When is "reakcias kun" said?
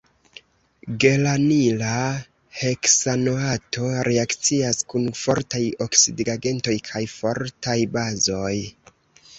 4.09-5.07